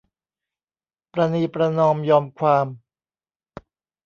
[1.13, 2.67] ประนีประนอมยอมความ